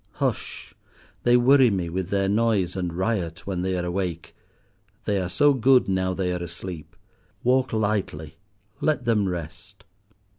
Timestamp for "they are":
3.61-3.85, 5.05-5.29, 6.15-6.41